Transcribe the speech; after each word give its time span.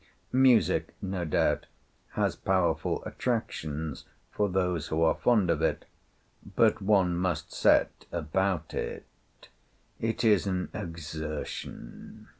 Music, 0.33 0.95
no 0.99 1.23
doubt, 1.23 1.67
has 2.13 2.35
powerful 2.35 3.03
attractions 3.05 4.05
for 4.31 4.49
those 4.49 4.87
who 4.87 5.03
are 5.03 5.13
fond 5.13 5.47
of 5.51 5.61
it, 5.61 5.85
but 6.55 6.81
one 6.81 7.15
must 7.15 7.53
set 7.53 8.07
about 8.11 8.73
it 8.73 9.03
it 9.99 10.23
is 10.23 10.47
an 10.47 10.69
exertion. 10.73 12.29